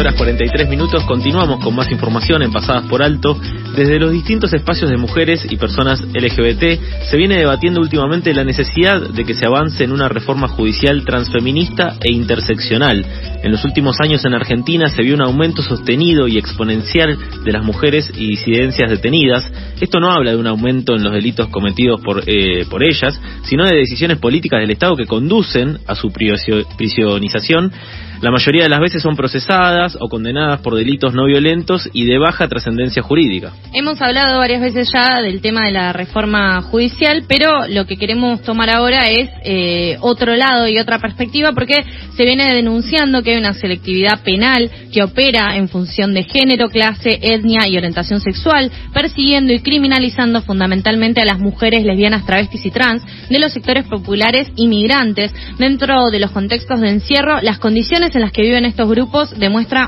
[0.00, 3.38] horas 43 minutos continuamos con más información en Pasadas por Alto.
[3.76, 9.10] Desde los distintos espacios de mujeres y personas LGBT se viene debatiendo últimamente la necesidad
[9.10, 13.04] de que se avance en una reforma judicial transfeminista e interseccional.
[13.42, 17.62] En los últimos años en Argentina se vio un aumento sostenido y exponencial de las
[17.62, 19.52] mujeres y disidencias detenidas.
[19.82, 23.66] Esto no habla de un aumento en los delitos cometidos por, eh, por ellas, sino
[23.66, 27.70] de decisiones políticas del Estado que conducen a su prisionización
[28.20, 32.18] la mayoría de las veces son procesadas o condenadas por delitos no violentos y de
[32.18, 33.52] baja trascendencia jurídica.
[33.72, 38.42] Hemos hablado varias veces ya del tema de la reforma judicial, pero lo que queremos
[38.42, 41.76] tomar ahora es eh, otro lado y otra perspectiva, porque
[42.16, 47.18] se viene denunciando que hay una selectividad penal que opera en función de género, clase,
[47.22, 53.02] etnia y orientación sexual, persiguiendo y criminalizando fundamentalmente a las mujeres lesbianas, travestis y trans
[53.28, 55.32] de los sectores populares y migrantes.
[55.58, 59.38] Dentro de los contextos de encierro, las condiciones en las que viven estos grupos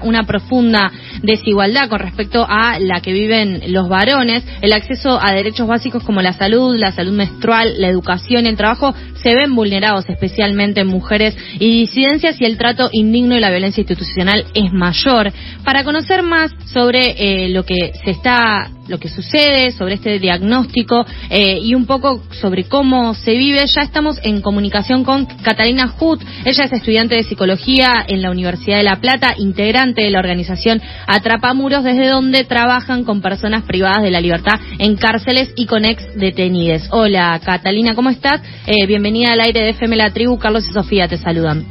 [0.02, 0.90] una profunda
[1.22, 4.44] desigualdad con respecto a la que viven los varones.
[4.60, 8.94] El acceso a derechos básicos como la salud, la salud menstrual, la educación el trabajo
[9.22, 13.80] se ven vulnerados, especialmente en mujeres y disidencias, y el trato indigno y la violencia
[13.80, 15.32] institucional es mayor.
[15.64, 21.04] Para conocer más sobre eh, lo que se está lo que sucede, sobre este diagnóstico
[21.30, 23.64] eh, y un poco sobre cómo se vive.
[23.66, 26.20] Ya estamos en comunicación con Catalina Hut.
[26.44, 30.82] Ella es estudiante de psicología en la Universidad de La Plata, integrante de la organización
[31.06, 36.14] Atrapamuros, desde donde trabajan con personas privadas de la libertad en cárceles y con ex
[36.16, 36.88] detenides.
[36.90, 38.42] Hola, Catalina, ¿cómo estás?
[38.66, 38.86] Eh,
[39.20, 40.38] al aire de FM La Tribu.
[40.38, 41.64] Carlos y Sofía te saludan.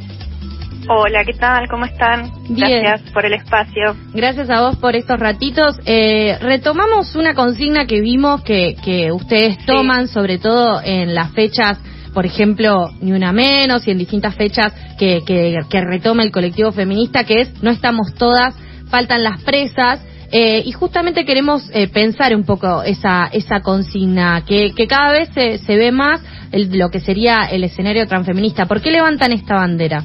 [0.88, 1.68] Hola, ¿qué tal?
[1.68, 2.30] ¿Cómo están?
[2.48, 3.96] Gracias por el espacio.
[4.14, 5.78] Gracias a vos por estos ratitos.
[5.84, 11.78] Eh, retomamos una consigna que vimos que, que ustedes toman, sobre todo en las fechas,
[12.14, 16.72] por ejemplo, Ni Una Menos y en distintas fechas que, que, que retoma el colectivo
[16.72, 18.54] feminista, que es No estamos todas,
[18.88, 20.00] faltan las presas.
[20.32, 25.58] Eh, y justamente queremos eh, pensar un poco esa, esa consigna, que, cada vez se,
[25.58, 28.64] se ve más el, lo que sería el escenario transfeminista.
[28.64, 30.02] ¿Por qué levantan esta bandera?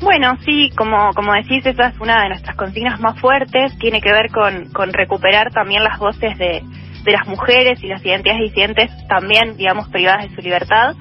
[0.00, 4.12] Bueno, sí, como, como decís, esa es una de nuestras consignas más fuertes, tiene que
[4.12, 6.62] ver con, con recuperar también las voces de,
[7.04, 10.94] de las mujeres y las identidades disidentes también, digamos, privadas de su libertad,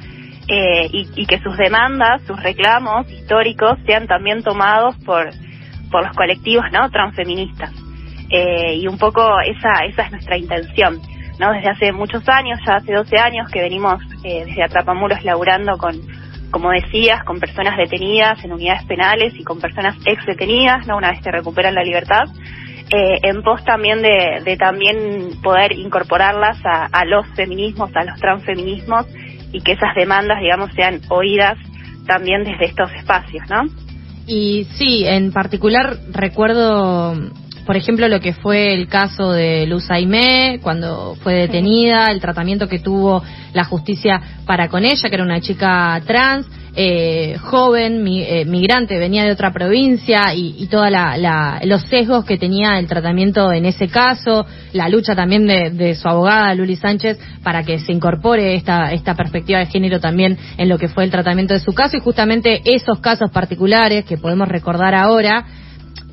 [0.51, 5.29] eh, y, que sus demandas, sus reclamos históricos sean también tomados por,
[5.89, 7.71] por los colectivos no transfeministas.
[8.29, 11.01] Eh, y un poco esa, esa es nuestra intención.
[11.39, 11.51] ¿no?
[11.53, 15.95] Desde hace muchos años, ya hace 12 años que venimos eh, desde Atrapamuros laburando con
[16.51, 20.97] como decías, con personas detenidas en unidades penales y con personas ex detenidas, ¿no?
[20.97, 22.23] una vez que recuperan la libertad,
[22.91, 28.19] eh, en pos también de, de también poder incorporarlas a, a, los feminismos, a los
[28.19, 29.05] transfeminismos
[29.51, 31.57] y que esas demandas, digamos, sean oídas
[32.07, 33.65] también desde estos espacios, ¿no?
[34.31, 37.15] Y sí, en particular recuerdo
[37.65, 42.67] por ejemplo, lo que fue el caso de Luz Aimé, cuando fue detenida, el tratamiento
[42.67, 43.23] que tuvo
[43.53, 48.97] la justicia para con ella, que era una chica trans, eh, joven, mi, eh, migrante,
[48.97, 53.65] venía de otra provincia y, y todos la, los sesgos que tenía el tratamiento en
[53.65, 58.55] ese caso, la lucha también de, de, su abogada, Luli Sánchez, para que se incorpore
[58.55, 61.97] esta, esta perspectiva de género también en lo que fue el tratamiento de su caso.
[61.97, 65.45] Y justamente esos casos particulares que podemos recordar ahora,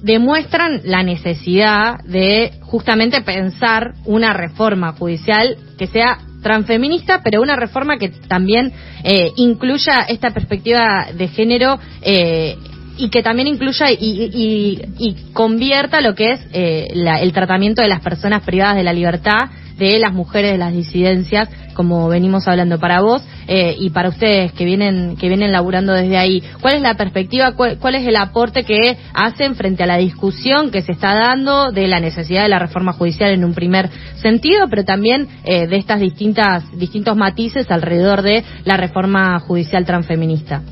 [0.02, 7.98] demuestran la necesidad de justamente pensar una reforma judicial que sea transfeminista, pero una reforma
[7.98, 12.56] que también eh, incluya esta perspectiva de género eh,
[12.98, 17.82] y que también incluya y, y, y convierta lo que es eh, la, el tratamiento
[17.82, 22.48] de las personas privadas de la libertad de las mujeres de las disidencias, como venimos
[22.48, 26.42] hablando para vos eh, y para ustedes que vienen que vienen laburando desde ahí.
[26.60, 30.70] ¿Cuál es la perspectiva, cuál, cuál, es el aporte que hacen frente a la discusión
[30.70, 34.66] que se está dando de la necesidad de la reforma judicial en un primer sentido,
[34.68, 40.62] pero también eh, de estas distintas distintos matices alrededor de la reforma judicial transfeminista?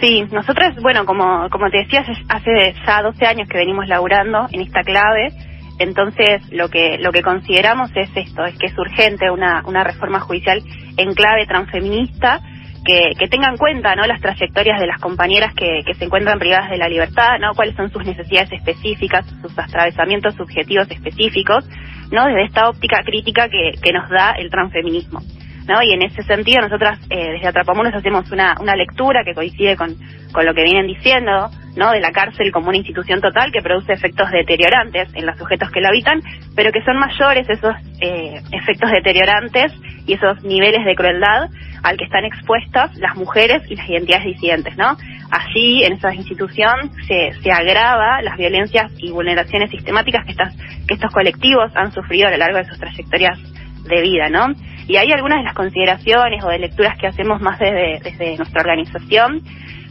[0.00, 4.60] Sí, nosotros, bueno, como, como te decías, hace ya 12 años que venimos laburando en
[4.60, 5.32] esta clave
[5.78, 10.20] entonces, lo que, lo que consideramos es esto, es que es urgente una, una reforma
[10.20, 10.62] judicial
[10.96, 12.40] en clave transfeminista,
[12.84, 14.06] que, que tenga en cuenta ¿no?
[14.06, 17.52] las trayectorias de las compañeras que, que se encuentran privadas de la libertad, ¿no?
[17.54, 21.68] cuáles son sus necesidades específicas, sus atravesamientos subjetivos específicos,
[22.12, 22.26] ¿no?
[22.26, 25.20] desde esta óptica crítica que, que nos da el transfeminismo.
[25.66, 25.82] ¿No?
[25.82, 29.94] Y en ese sentido nosotras eh, desde Atrapamuros hacemos una, una lectura que coincide con,
[30.32, 31.90] con lo que vienen diciendo, ¿no?
[31.90, 35.80] De la cárcel como una institución total que produce efectos deteriorantes en los sujetos que
[35.80, 36.22] la habitan,
[36.54, 39.72] pero que son mayores esos eh, efectos deteriorantes
[40.06, 41.48] y esos niveles de crueldad
[41.82, 44.96] al que están expuestas las mujeres y las identidades disidentes, ¿no?
[45.30, 50.94] Allí, en esa institución, se, se agrava las violencias y vulneraciones sistemáticas que, estas, que
[50.94, 53.38] estos colectivos han sufrido a lo largo de sus trayectorias
[53.86, 54.46] de vida, ¿no?
[54.88, 59.42] Y hay algunas de las consideraciones o de lecturas que hacemos más desde, nuestra organización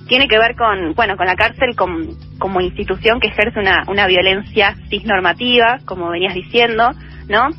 [0.07, 1.97] tiene que ver con, bueno, con la cárcel como,
[2.37, 6.91] como institución que ejerce una, una violencia cisnormativa, como venías diciendo,
[7.27, 7.49] ¿no?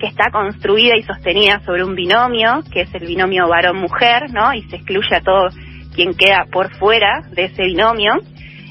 [0.00, 4.54] Que está construida y sostenida sobre un binomio, que es el binomio varón-mujer, ¿no?
[4.54, 5.48] Y se excluye a todo
[5.94, 8.14] quien queda por fuera de ese binomio.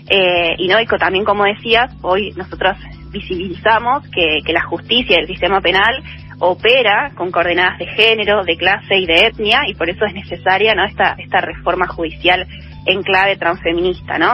[0.10, 2.76] Eh, y no, y también como decías, hoy nosotros
[3.12, 6.02] visibilizamos que, que la justicia y el sistema penal
[6.42, 10.74] opera con coordenadas de género, de clase y de etnia, y por eso es necesaria
[10.74, 10.84] ¿no?
[10.86, 12.48] esta, esta reforma judicial
[12.88, 14.34] en clave transfeminista, ¿no?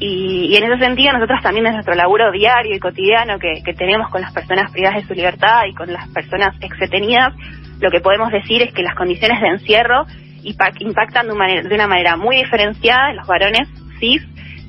[0.00, 3.72] Y, y, en ese sentido nosotros también en nuestro laburo diario y cotidiano que, que
[3.74, 7.32] tenemos con las personas privadas de su libertad y con las personas exetenidas,
[7.80, 10.06] lo que podemos decir es que las condiciones de encierro
[10.42, 13.68] impactan de una manera, de una manera muy diferenciada en los varones
[14.00, 14.22] cis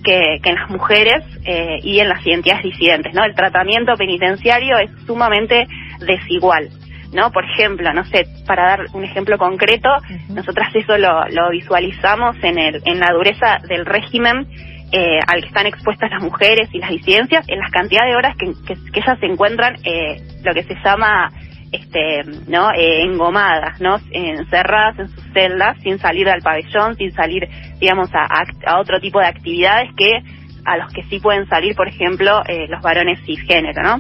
[0.04, 3.26] que, que en las mujeres eh, y en las identidades disidentes, ¿no?
[3.26, 5.68] El tratamiento penitenciario es sumamente
[6.00, 6.70] desigual.
[7.14, 7.32] ¿no?
[7.32, 9.90] Por ejemplo, no sé, para dar un ejemplo concreto,
[10.30, 14.48] nosotras eso lo, lo, visualizamos en, el, en la dureza del régimen
[14.92, 18.36] eh, al que están expuestas las mujeres y las disidencias, en las cantidad de horas
[18.38, 21.32] que, que, ellas se encuentran eh, lo que se llama
[21.72, 27.50] este no eh, engomadas no encerradas en sus celdas sin salir del pabellón sin salir
[27.80, 30.22] digamos a, a, otro tipo de actividades que
[30.64, 33.98] a los que sí pueden salir por ejemplo eh, los varones cisgénero no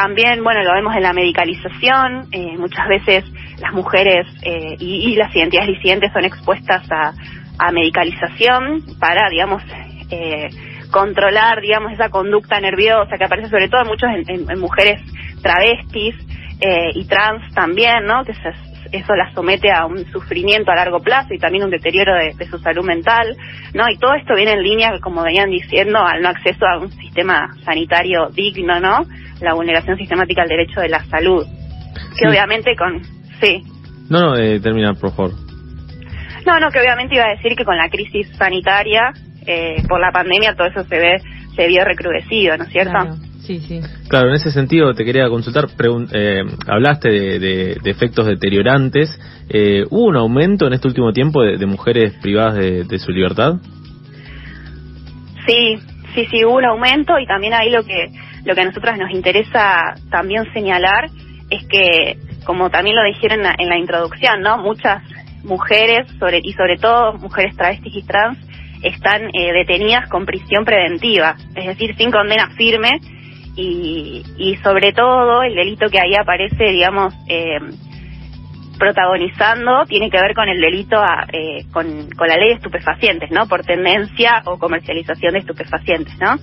[0.00, 3.24] también, bueno, lo vemos en la medicalización, eh, muchas veces
[3.58, 7.12] las mujeres eh, y, y, las identidades disidentes son expuestas a,
[7.58, 9.60] a medicalización para, digamos,
[10.12, 10.50] eh,
[10.92, 15.02] controlar, digamos, esa conducta nerviosa que aparece sobre todo muchos en, en, en mujeres
[15.42, 16.14] travestis
[16.60, 18.24] eh, y trans también, ¿no?
[18.24, 18.52] Que se,
[18.92, 22.46] eso las somete a un sufrimiento a largo plazo y también un deterioro de, de,
[22.46, 23.36] su salud mental,
[23.74, 23.88] ¿no?
[23.90, 27.54] Y todo esto viene en línea, como venían diciendo, al no acceso a un sistema
[27.64, 29.04] sanitario digno, ¿no?
[29.40, 31.46] La vulneración sistemática al derecho de la salud.
[32.18, 32.26] Que Sí.
[32.26, 33.02] obviamente con...
[33.40, 33.62] Sí.
[34.10, 35.32] No, no, eh, termina, por favor.
[36.46, 39.12] No, no, que obviamente iba a decir que con la crisis sanitaria,
[39.46, 41.20] eh, por la pandemia, todo eso se ve,
[41.54, 42.92] se vio recrudecido, ¿no es cierto?
[42.92, 43.27] Claro.
[43.48, 43.80] Sí, sí.
[44.10, 45.68] Claro, en ese sentido te quería consultar,
[46.12, 49.18] eh, hablaste de, de- de efectos deteriorantes.
[49.48, 53.10] Eh, ¿Hubo un aumento en este último tiempo de, de mujeres privadas de, de su
[53.10, 53.54] libertad?
[55.46, 55.78] Sí,
[56.14, 58.10] sí, sí, hubo un aumento y también ahí lo que
[58.44, 61.08] lo que a nosotras nos interesa también señalar
[61.48, 64.58] es que, como también lo dijeron en la, en la introducción, ¿no?
[64.58, 65.02] Muchas
[65.42, 68.36] mujeres, sobre y sobre todo mujeres travestis y trans,
[68.82, 73.00] están eh, detenidas con prisión preventiva, es decir, sin condena firme
[73.58, 77.58] y, y sobre todo el delito que ahí aparece, digamos, eh,
[78.78, 83.32] protagonizando tiene que ver con el delito a, eh, con, con la ley de estupefacientes,
[83.32, 83.48] ¿no?
[83.48, 86.36] Por tendencia o comercialización de estupefacientes, ¿no?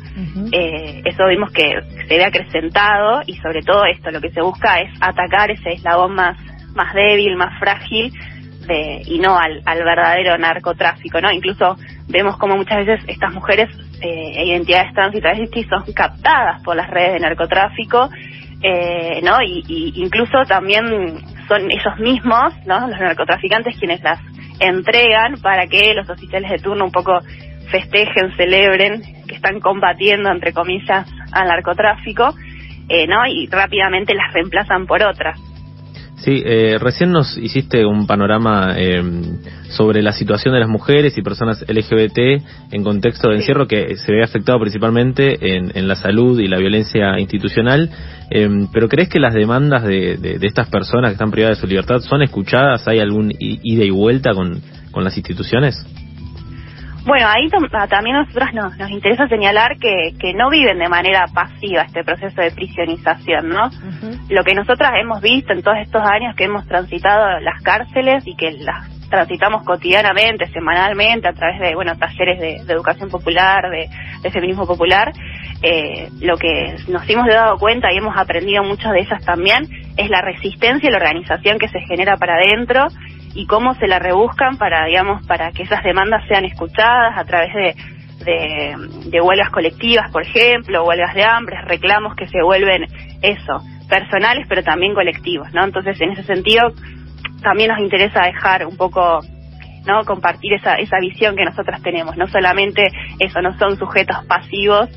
[0.52, 4.82] Eh, eso vimos que se ve acrecentado y sobre todo esto lo que se busca
[4.82, 6.38] es atacar ese eslabón más,
[6.76, 8.12] más débil, más frágil
[8.68, 11.32] de, y no al, al verdadero narcotráfico, ¿no?
[11.32, 11.78] Incluso
[12.08, 13.70] vemos como muchas veces estas mujeres
[14.02, 18.10] eh, identidades trans y travestis son captadas por las redes de narcotráfico,
[18.62, 19.42] eh, ¿no?
[19.42, 20.86] Y, y incluso también
[21.48, 22.88] son ellos mismos, ¿no?
[22.88, 24.20] Los narcotraficantes quienes las
[24.60, 27.20] entregan para que los oficiales de turno un poco
[27.70, 32.34] festejen, celebren que están combatiendo, entre comillas, al narcotráfico,
[32.88, 33.26] eh, ¿no?
[33.26, 35.40] Y rápidamente las reemplazan por otras.
[36.18, 39.04] Sí, eh, recién nos hiciste un panorama eh,
[39.70, 42.42] sobre la situación de las mujeres y personas LGBT
[42.72, 46.58] en contexto de encierro que se ve afectado principalmente en, en la salud y la
[46.58, 47.90] violencia institucional.
[48.32, 51.62] Eh, pero ¿crees que las demandas de, de- de estas personas que están privadas de
[51.62, 52.88] su libertad son escuchadas?
[52.88, 55.86] ¿Hay algún ida y vuelta con, con las instituciones?
[57.06, 60.80] Bueno, ahí tam- a- también a nosotros nos, nos interesa señalar que, que no viven
[60.80, 63.70] de manera pasiva este proceso de prisionización, ¿no?
[64.30, 68.36] Lo que nosotras hemos visto en todos estos años que hemos transitado las cárceles y
[68.36, 73.88] que las transitamos cotidianamente, semanalmente, a través de, bueno, talleres de, de educación popular, de,
[74.24, 75.12] de feminismo popular,
[75.62, 80.10] eh, lo que nos hemos dado cuenta y hemos aprendido muchas de ellas también es
[80.10, 82.88] la resistencia y la organización que se genera para adentro
[83.36, 87.54] y cómo se la rebuscan para, digamos, para que esas demandas sean escuchadas a través
[87.54, 87.76] de,
[88.24, 92.86] de, de huelgas colectivas, por ejemplo, huelgas de hambre, reclamos que se vuelven
[93.22, 95.66] eso, personales pero también colectivos, ¿no?
[95.66, 96.72] Entonces, en ese sentido,
[97.44, 99.20] también nos interesa dejar un poco
[99.86, 102.88] no compartir esa esa visión que nosotras tenemos no solamente
[103.20, 104.90] eso no son sujetos pasivos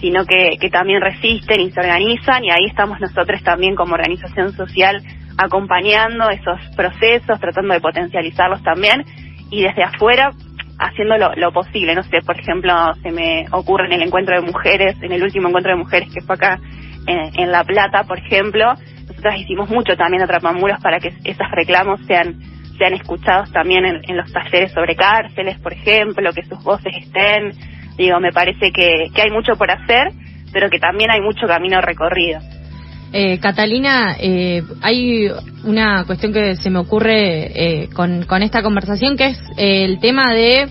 [0.00, 4.52] sino que, que también resisten y se organizan y ahí estamos nosotros también como organización
[4.52, 5.02] social
[5.42, 9.04] acompañando esos procesos tratando de potencializarlos también
[9.50, 10.30] y desde afuera
[10.78, 11.94] haciendo lo, posible.
[11.94, 15.48] No sé, por ejemplo, se me ocurre en el encuentro de mujeres, en el último
[15.48, 16.58] encuentro de mujeres que fue acá
[17.06, 18.74] en, La Plata, por ejemplo,
[19.08, 22.38] nosotras hicimos mucho también a Trapamuros para que esos reclamos sean
[22.78, 27.50] sean escuchados también en, los talleres sobre cárceles, por ejemplo, que sus voces estén.
[27.98, 30.08] Digo, me parece que, que hay mucho por hacer,
[30.50, 32.40] pero que también hay mucho camino recorrido.
[33.12, 35.30] Eh, Catalina, eh, hay
[35.64, 40.32] una cuestión que se me ocurre eh, con, con, esta conversación, que es el tema
[40.32, 40.68] de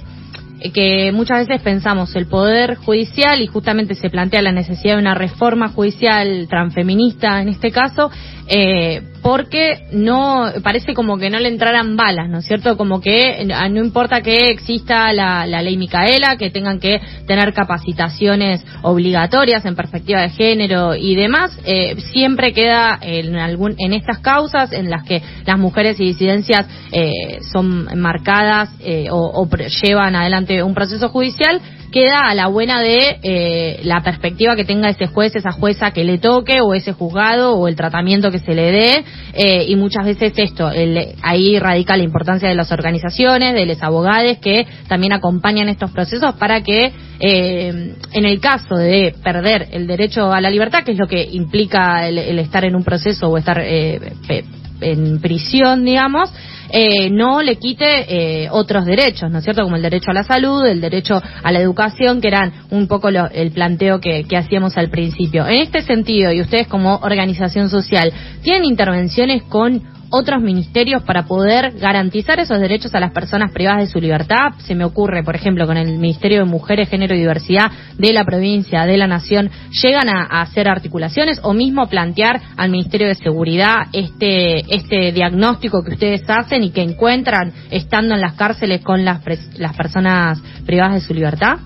[0.74, 5.16] que muchas veces pensamos el poder judicial y justamente se plantea la necesidad de una
[5.16, 8.12] reforma judicial transfeminista en este caso,
[8.48, 12.78] eh, porque no parece como que no le entraran balas, ¿no es cierto?
[12.78, 19.66] Como que no importa que exista la, ley Micaela, que tengan que tener capacitaciones obligatorias
[19.66, 24.90] en perspectiva de género y demás, eh, siempre queda en algún en estas causas en
[24.90, 29.48] las que las mujeres y disidencias eh, son marcadas eh, o
[29.84, 34.90] llevan adelante un proceso judicial queda a la buena de eh, la perspectiva que tenga
[34.90, 38.54] ese juez, esa jueza que le toque, o ese juzgado, o el tratamiento que se
[38.54, 39.04] le dé,
[39.34, 43.82] eh, y muchas veces esto, el, ahí radica la importancia de las organizaciones, de los
[43.82, 49.88] abogados que también acompañan estos procesos para que eh, en el caso de perder el
[49.88, 53.38] derecho a la libertad, que es lo que implica el, estar en un proceso o
[53.38, 56.32] estar en prisión, digamos,
[56.72, 59.64] eh, no le quite eh, otros derechos, ¿no es cierto?
[59.64, 63.10] Como el derecho a la salud, el derecho a la educación, que eran un poco
[63.10, 65.48] el planteo que, que hacíamos al principio.
[65.48, 68.12] En este sentido, y ustedes como organización social,
[68.42, 73.92] ¿tienen intervenciones con otros ministerios para poder garantizar esos derechos a las personas privadas de
[73.92, 74.54] su libertad.
[74.60, 78.24] Se me ocurre, por ejemplo, con el Ministerio de Mujeres, Género y Diversidad de la
[78.24, 79.50] provincia, de la Nación,
[79.82, 85.94] llegan a, hacer articulaciones o mismo plantear al Ministerio de Seguridad este, este diagnóstico que
[85.94, 89.22] ustedes hacen y que encuentran estando en las cárceles con las,
[89.58, 91.60] las personas privadas de su libertad.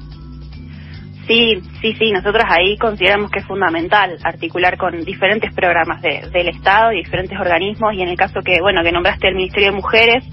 [1.27, 6.91] Sí, sí, sí, nosotros ahí consideramos que es fundamental articular con diferentes programas del Estado
[6.91, 10.25] y diferentes organismos y en el caso que, bueno, que nombraste el Ministerio de Mujeres,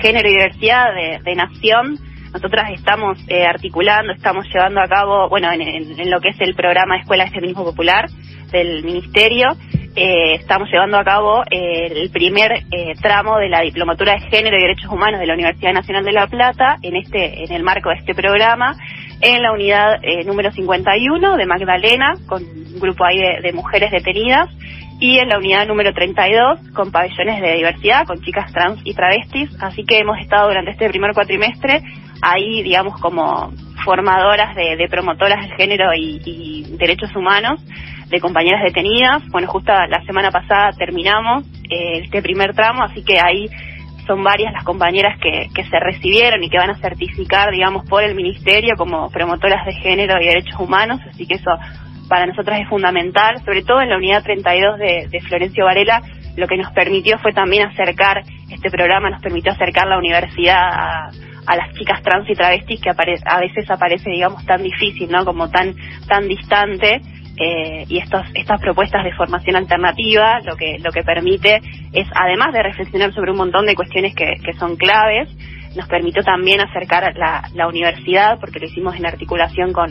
[0.00, 0.86] Género y Diversidad
[1.24, 1.96] de, Nación,
[2.32, 6.96] nosotras estamos eh, articulando, estamos llevando a cabo, bueno, en, lo que es el programa
[6.96, 8.06] Escuela de Feminismo Popular
[8.50, 9.48] del Ministerio,
[9.94, 12.64] eh, estamos llevando a cabo eh, el primer
[13.00, 16.26] tramo de la Diplomatura de Género y Derechos Humanos de la Universidad Nacional de La
[16.26, 18.76] Plata en este en el marco de este programa
[19.22, 24.50] en la unidad eh, número 51 de Magdalena, con un grupo ahí de, mujeres detenidas,
[24.98, 29.50] y en la unidad número 32 con pabellones de diversidad, con chicas trans y travestis.
[29.60, 31.82] Así que hemos estado durante este primer cuatrimestre
[32.20, 33.52] ahí, digamos, como
[33.84, 37.60] formadoras de, promotoras del género y, derechos humanos,
[38.08, 39.22] de compañeras detenidas.
[39.30, 43.48] Bueno, justo la semana pasada terminamos eh, este primer tramo, así que ahí
[44.06, 48.02] son varias las compañeras que, que se recibieron y que van a certificar, digamos, por
[48.02, 51.50] el Ministerio como promotoras de género y derechos humanos, así que eso
[52.08, 56.02] para nosotras es fundamental, sobre todo en la unidad 32 de, de Florencio Varela,
[56.36, 61.10] lo que nos permitió fue también acercar, este programa nos permitió acercar la universidad a,
[61.46, 65.24] a las chicas trans y travestis que a veces aparece, digamos, tan difícil, ¿no?
[65.24, 65.74] Como tan,
[66.06, 67.00] tan distante
[67.36, 71.60] eh, y estos, estas propuestas de formación alternativa lo que, lo que permite
[71.92, 75.28] es, además de reflexionar sobre un montón de cuestiones que, que son claves,
[75.74, 79.88] nos permitió también acercar la, la universidad, porque lo hicimos en articulación con,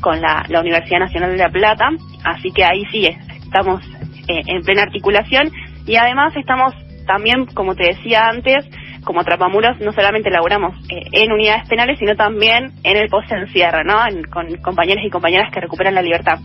[0.00, 1.88] con la, la Universidad Nacional de La Plata,
[2.24, 3.08] así que ahí sí
[3.42, 3.82] estamos
[4.28, 5.50] eh, en plena articulación
[5.86, 6.74] y además estamos
[7.06, 8.68] también, como te decía antes,
[9.06, 13.94] como Trapamuros no solamente elaboramos eh, en unidades penales, sino también en el post-encierro, ¿no?
[14.30, 16.40] con compañeros y compañeras que recuperan la libertad.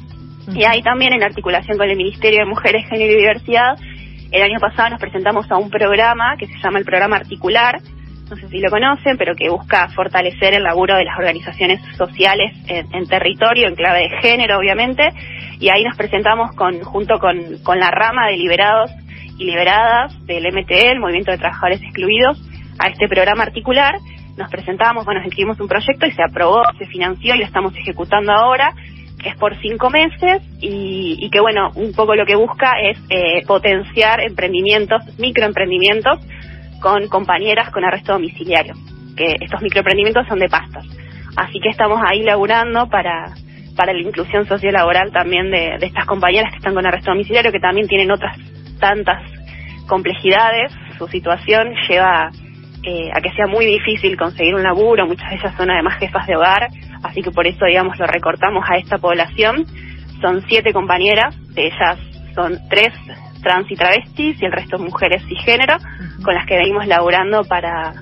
[0.53, 3.75] Y ahí también, en articulación con el Ministerio de Mujeres, Género y Diversidad,
[4.32, 7.80] el año pasado nos presentamos a un programa que se llama el Programa Articular,
[8.30, 12.53] no sé si lo conocen, pero que busca fortalecer el laburo de las organizaciones sociales
[12.68, 15.03] en, territorio, en clave de género, obviamente,
[15.60, 18.91] y ahí nos presentamos con, junto con, con la rama de liberados
[19.38, 22.50] y liberadas del MTE, el Movimiento de Trabajadores Excluidos,
[22.81, 23.95] a este programa articular.
[24.38, 28.31] Nos presentamos, bueno, escribimos un proyecto y se aprobó, se financió y lo estamos ejecutando
[28.31, 28.73] ahora
[29.23, 34.19] es por cinco meses y, que bueno, un poco lo que busca es eh, potenciar
[34.21, 36.19] emprendimientos, microemprendimientos
[36.79, 38.73] con compañeras con arresto domiciliario,
[39.15, 40.85] que estos microemprendimientos son de pastas.
[41.35, 43.35] Así que estamos ahí laburando para,
[43.75, 47.59] para la inclusión sociolaboral también de, de estas compañeras que están con arresto domiciliario, que
[47.59, 48.35] también tienen otras
[48.79, 49.21] tantas
[49.88, 50.71] complejidades
[51.01, 52.29] su situación lleva
[52.83, 56.25] eh, a que sea muy difícil conseguir un laburo, muchas de ellas son además jefas
[56.25, 56.67] de hogar,
[57.03, 59.65] así que por eso, digamos, lo recortamos a esta población.
[60.21, 62.00] Son siete compañeras, de ellas
[62.35, 62.93] son tres
[63.41, 65.77] trans y travestis y el resto mujeres y género,
[66.23, 67.93] con las que venimos laburando para,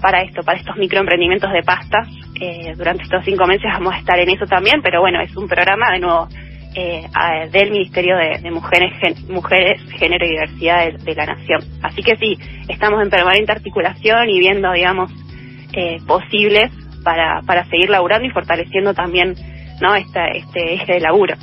[0.00, 2.08] para esto, para estos microemprendimientos de pastas.
[2.40, 5.48] Eh, durante estos cinco meses vamos a estar en eso también, pero bueno, es un
[5.48, 6.28] programa de nuevo
[6.74, 7.08] eh,
[7.50, 8.92] del Ministerio de, Mujeres,
[9.28, 11.62] Mujeres, Género y Diversidad de, la Nación.
[11.82, 12.38] Así que sí,
[12.68, 15.10] estamos en permanente articulación y viendo, digamos,
[15.72, 16.70] eh, posibles
[17.02, 19.34] para, para seguir laburando y fortaleciendo también
[19.80, 21.34] no esta, este eje de laburo.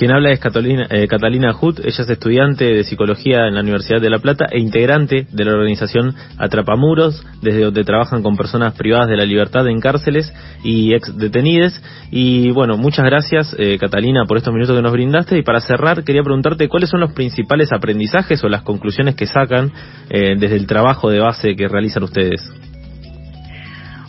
[0.00, 4.00] Quien habla es Catalina, eh, Catalina Hut, ella es estudiante de psicología en la Universidad
[4.00, 9.08] de La Plata e integrante de la organización Atrapamuros, desde donde trabajan con personas privadas
[9.08, 10.32] de la libertad en cárceles
[10.64, 11.84] y ex detenides.
[12.10, 15.36] Y bueno, muchas gracias eh, Catalina por estos minutos que nos brindaste.
[15.36, 19.70] Y para cerrar, quería preguntarte cuáles son los principales aprendizajes o las conclusiones que sacan
[20.08, 22.40] eh, desde el trabajo de base que realizan ustedes.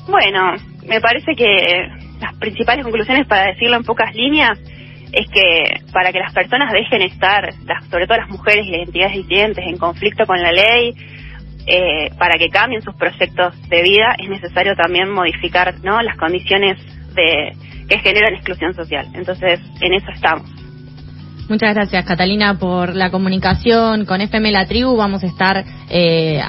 [0.07, 0.53] Bueno,
[0.87, 1.45] me parece que
[2.21, 4.57] las principales conclusiones, para decirlo en pocas líneas,
[5.11, 7.53] es que para que las personas dejen estar,
[7.89, 10.93] sobre todo las mujeres y las entidades disidentes, en conflicto con la ley,
[11.67, 16.01] eh, para que cambien sus proyectos de vida, es necesario también modificar ¿no?
[16.01, 16.77] las condiciones
[17.13, 17.51] de
[17.87, 19.05] que generan exclusión social.
[19.13, 20.60] Entonces, en eso estamos.
[21.51, 24.95] Muchas gracias, Catalina, por la comunicación con FM La Tribu.
[24.95, 26.41] Vamos a estar eh,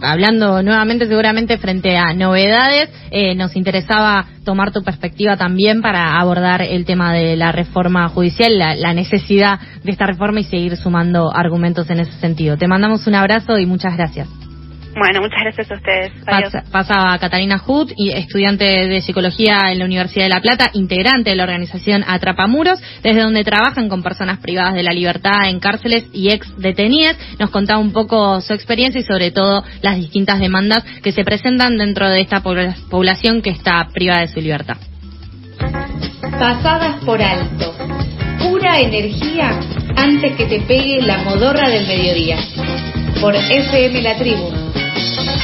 [0.00, 2.88] hablando nuevamente, seguramente, frente a novedades.
[3.10, 8.56] Eh, nos interesaba tomar tu perspectiva también para abordar el tema de la reforma judicial,
[8.56, 12.56] la necesidad de esta reforma y seguir sumando argumentos en ese sentido.
[12.56, 14.43] Te mandamos un abrazo y muchas gracias.
[14.96, 16.12] Bueno, muchas gracias a ustedes.
[16.70, 21.42] Pasa, Catalina Hut, estudiante de psicología en la Universidad de La Plata, integrante de la
[21.42, 26.56] organización Atrapamuros, desde donde trabajan con personas privadas de la libertad en cárceles y ex
[26.58, 27.16] detenidas.
[27.40, 31.76] Nos contaba un poco su experiencia y sobre todo las distintas demandas que se presentan
[31.76, 34.76] dentro de esta población que está privada de su libertad.
[36.38, 37.74] Pasadas por alto.
[38.38, 39.58] Pura energía
[39.96, 42.38] antes que te pegue la modorra del mediodía.
[43.20, 44.64] Por FM La Tribu
[45.12, 45.43] Thank you.